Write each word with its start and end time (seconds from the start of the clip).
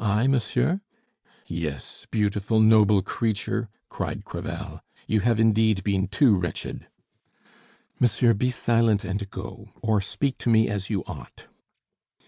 "I, 0.00 0.26
monsieur?" 0.26 0.80
"Yes, 1.46 2.04
beautiful, 2.10 2.58
noble 2.58 3.02
creature!" 3.02 3.68
cried 3.88 4.24
Crevel. 4.24 4.80
"You 5.06 5.20
have 5.20 5.38
indeed 5.38 5.84
been 5.84 6.08
too 6.08 6.34
wretched!" 6.36 6.88
"Monsieur, 8.00 8.34
be 8.34 8.50
silent 8.50 9.04
and 9.04 9.30
go 9.30 9.68
or 9.80 10.00
speak 10.00 10.38
to 10.38 10.50
me 10.50 10.66
as 10.68 10.90
you 10.90 11.04
ought." 11.04 11.46